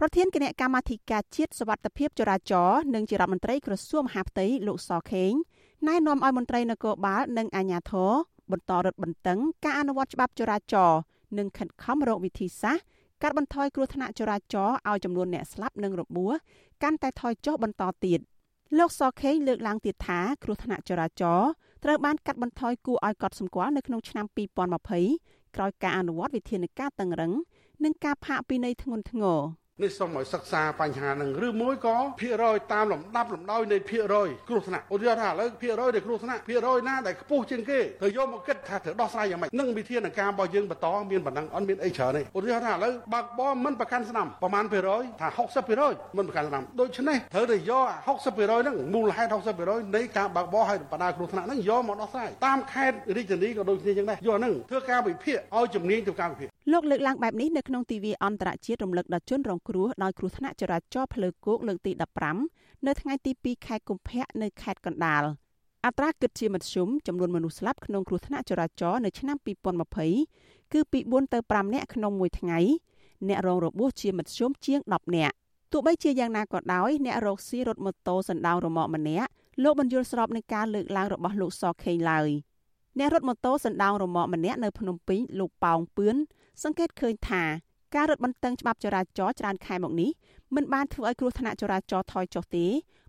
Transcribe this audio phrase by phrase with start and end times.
[0.00, 5.32] ប្រធានគណៈកម្មាធិការជាតិសវត្ថិភាពចរាចរណ៍និងជារដ្ឋមន្ត្រីក្រសួងមហាផ្ទៃលោកសខេង
[5.88, 8.12] ណែនាំឲ្យមន្ត្រីនគរបាលនិងអាជ្ញាធរ
[8.52, 11.00] បន្តរឹតបន្តឹងការអនុវត្តច្បាប់ចរាចរណ៍
[11.38, 12.84] និងខិតខំរកវិធីសាស្ត្រ
[13.22, 16.32] កាត់បន្ថយគ្រោះថ្នាក់ចរាចរណ៍ឲ្យចំនួនអ្នកស្លាប់និងរបួស
[16.82, 18.20] កាន់តែថយចុះបន្តទៀត
[18.78, 21.48] លោកសខេងលើកឡើងទៀតថាគ្រោះថ្នាក់ចរាចរណ៍
[21.84, 24.26] ត្រូវបានកាត់បន្ថយគួរឲ្យកត់សម្គាល់នៅក្នុងឆ្នាំ
[24.90, 27.32] 2020ក្រោយការអនុវត្តវិធានការតឹងរឹង
[27.84, 29.40] និងការផាកពិន័យធ្ងន់ធ្ងរ
[29.82, 45.28] នេះសូមឲ្យសិក្សាបញ្ហានឹងឬមួយក៏ភាគរយតាមលំដាប់លំដោយនៃភាគរយគ្រោះថ្នាក់ឧទាហរណ៍ថាឥឡូវភាគរយនៃគ្រោះថ្នាក់ភាគរយណាដែលខ្ពស់ជាងគេត្រូវយកមកគិតថាត្រូវដោះស្រាយយ៉ាងម៉េចនឹងវិធានការរបស់យើងបន្តមានប៉ុណ្ណឹងអត់មានអីច្រើនទេឧទាហរណ៍ថាឥឡូវបើកបរមិនប្រកាន់ស្នាមប្រមាណភាគរយថា
[45.72, 47.86] 60%មិនប្រកាន់ស្នាមដូច្នេះត្រូវតែយក
[48.16, 49.36] 60%ហ្នឹងមូលហេតុ
[49.66, 61.92] 60%នៃការបើកបរឲ្យបណ្ដាគ្រោះថ្នាក់ហ្នឹងយកមកដោះស្រាយតាមខេត្តរាជធានីក៏ដូចគ្នាចឹងដែរយកហ្នឹងធ្វើការវិភាគឲ្យជំនាញទៅការវិភាគ លោកលើកឡើងបែបនេះនៅក្នុងទិវាអន្តរជាតិរំលឹកដល់ជនរងគ្រោះដោយគ្រោះថ្នាក់ចរាចរណ៍ផ្លូវគោកលើកទី
[62.38, 65.22] 15នៅថ្ងៃទី2ខែកុម្ភៈនៅខេត្តកណ្ដាល
[65.86, 69.36] អត្រាគិតជាមធ្យមចំនួនមនុស្សស្លាប់ក្នុងគ្រោះថ្នាក់ចរាចរណ៍នៅឆ្នាំ
[70.04, 72.58] 2020គឺពី4ទៅ5នាក់ក្នុងមួយថ្ងៃ
[73.28, 75.34] អ្នករងរបួសជាមធ្យមជាង10នាក់
[75.72, 79.30] ទោះបីជាយ៉ាងណាក៏ដោយអ្នករកស៊ីរថម៉ូតូសណ្ដោងរមាក់ម្នាក់
[79.62, 82.30] លោកបញ្យល់ស្របនឹងការលើកឡើងរបស់លោកសខេងឡើយ
[82.98, 86.16] អ្នករថម៉ូតូសណ្ដោងរមាក់ម្នាក់នៅភ្នំពេញលោកប៉ោងពឿន
[86.62, 87.42] សង្កេតឃើញថា
[87.94, 90.10] ការរឹតបន្តឹងច្បាប់ចរាចរណ៍ច្រើនខែមកនេះ
[90.54, 92.66] មិនបានធ្វើឲ្យគ្រោះថ្នាក់ចរាចរណ៍ថយចុះទេ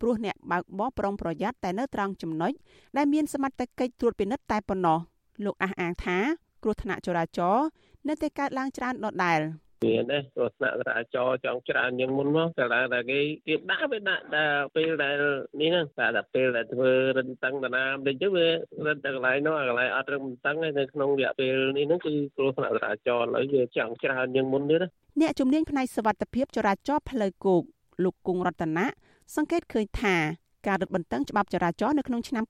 [0.00, 2.52] ព្រោះអ្នកបើកបរប្រុងប្រយ័ត្នតែនៅត្រង់ចំណុច
[2.96, 4.98] ដែលមានសមត្ថកិច្ចត្រួតពិនិត្យតែប៉ុណ្ណោះ
[5.44, 6.16] លោកអះអាងថា
[6.62, 7.66] គ្រោះថ្នាក់ចរាចរណ៍
[8.08, 9.40] នៅតែកើតឡើងច្រើនដដែល។
[9.86, 12.64] មានទេទស្សនៈចរាចរណ៍ចង់ច្រើនជាងមុនមកតែ
[12.94, 14.44] តែគេគេដាក់វាដាក់តែ
[14.76, 15.16] ពេលដែល
[15.60, 18.46] នេះហ្នឹងតែតែពេលដែលធ្វើរិនតឹងតាណាបន្តិចទៅវា
[18.88, 24.88] រិនតែកន្លែងនោះកន្លែងអត់រឹងតឹងឯនៅក្នុងរយៈពេលនេះហ្នឹងគឺគ្រោះថ្នាក់ចរាចរណ៍ឥឡូវវាចង់ច្រើនជាងមុនទៀតណា
[25.20, 27.62] អ្នកជំនាញផ្នែកសវត្ថិភាពចរាចរណ៍ផ្លូវគោក
[28.04, 28.86] លោកគង់រតនៈ
[29.36, 30.16] សង្កេតឃើញថា
[30.66, 32.44] ការរឹតបន្តឹងច្បាប់ចរាចរណ៍នៅក្នុងឆ្នាំ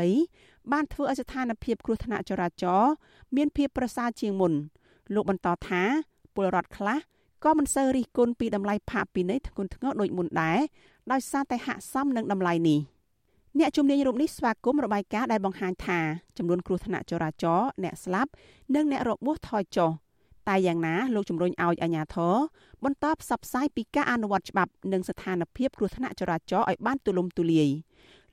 [0.00, 2.92] 2020បានធ្វើឲ្យស្ថានភាពគ្រោះថ្នាក់ចរាចរណ៍
[3.36, 4.52] មានភាពប្រសើរជាងមុន
[5.14, 5.82] លោកបន្តថា
[6.36, 6.98] ពលរដ្ឋខ្លះ
[7.44, 10.58] ក៏មិនសូវរិះគន់ពីតម្លៃផាកពិន័យធ្ងន់ធ្ងរដូចមុនដែរ
[11.12, 12.80] ដោយសារតែហាក់សមនឹងតម្លៃនេះ
[13.58, 16.00] អ្នកជំនាញរូបនេះស្វាគមន៍របាយការណ៍ដែលបង្ហាញថា
[16.38, 18.30] ចំនួនគ្រោះថ្នាក់ចរាចរណ៍អ្នកស្លាប់
[18.74, 19.90] និងអ្នករបួសថយចុះ
[20.48, 22.34] តែយ៉ាងណាលោកជំរុញឲ្យអាជ្ញាធរ
[22.84, 27.68] បន្តផ្សព្វផ្សាយពីការអនុវត្តច្បាប់និងស្ថានភាពគ្រោះថ្នាក់ចរាចរណ៍ឲ្យបានទូលំទូលាយ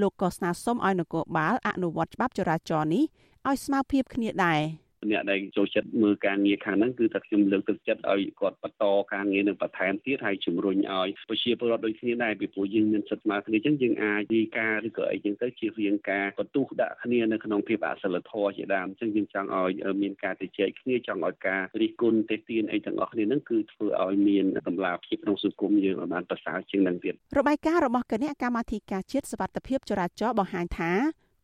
[0.00, 3.04] លោកក៏ស្នើសុំឲ្យនគរបាលអនុវត្តច្បាប់ចរាចរណ៍នេះ
[3.48, 4.60] ឲ្យស្មើភាពគ្នាដែរ។
[5.10, 19.72] អ្នកដែលចូលចិត្តមើលការងារខាងហ្នឹងគឺថាខ្ញុំលើកទឹកចិត្តឲ្យគាត់បន្តការងារនឹងបន្ថែមទៀតហើយជំរុញឲ្យប្រជាពលរដ្ឋដូចគ្នាដែរពីព្រោះយើងមានសិទ្ធិស្មើគ្នាអញ្ចឹងយើងអាចទីការឬក៏អីចឹងទៅជៀសវាងការបន្ទុះដាក់គ្នានៅក្នុងភាពអសិលធម៌ជាដើមអញ្ចឹងយើងចង់ឲ្យ
[20.02, 30.92] មានការជជែកគ្នាចង់ឲ្យការរិះគន់ទេទានអីទាំងអស់គ្នាហ្នឹងគឺធ្វើឲ្យមានតម្លាភាពក្នុងសង្គមយើងឲ្យបានប្រសើរជាងនឹងទៀតរបាយការណ៍របស់គណៈកម្មាធិការជាតិសវត្ថិភាពចរាចរណ៍បង្ហាញថា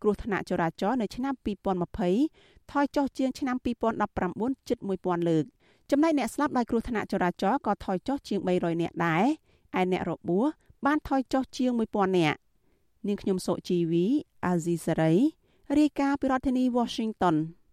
[0.04, 1.34] គ្រោះថ្នាក់ចរាចរណ៍នៅឆ្នាំ
[2.02, 3.56] 2020ថយចុះជាងឆ្នាំ
[4.12, 5.44] 2019ជិត1000លើក
[5.90, 9.24] ចំណែកអ្នកស្លាប់ដោយគ្រោះថ្នាក់ចរាចរណ៍ក៏ថយចុះជាង300នាក់ដែរ
[9.80, 10.46] ឯអ្នករបួស
[10.86, 12.38] បានថយចុះជាង1000នាក់
[13.06, 14.04] នាងខ្ញុំសុជីវី
[14.46, 15.12] អាស៊ីសេរី
[15.78, 17.36] រាយការណ៍ពីរដ្ឋធានី Washington